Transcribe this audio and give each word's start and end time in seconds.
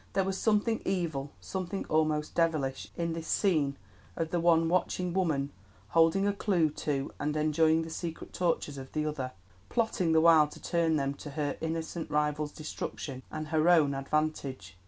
There 0.13 0.23
was 0.23 0.35
something 0.35 0.81
evil, 0.83 1.29
something 1.39 1.85
almost 1.85 2.33
devilish, 2.33 2.89
in 2.97 3.13
this 3.13 3.27
scene 3.27 3.77
of 4.15 4.31
the 4.31 4.39
one 4.39 4.67
watching 4.67 5.13
woman 5.13 5.51
holding 5.89 6.27
a 6.27 6.33
clue 6.33 6.71
to 6.71 7.11
and 7.19 7.37
enjoying 7.37 7.83
the 7.83 7.91
secret 7.91 8.33
tortures 8.33 8.79
of 8.79 8.93
the 8.93 9.05
other, 9.05 9.31
plotting 9.69 10.11
the 10.13 10.19
while 10.19 10.47
to 10.47 10.59
turn 10.59 10.95
them 10.95 11.13
to 11.13 11.29
her 11.37 11.55
innocent 11.61 12.09
rival's 12.09 12.51
destruction 12.51 13.21
and 13.29 13.49
her 13.49 13.69
own 13.69 13.93
advantage. 13.93 14.75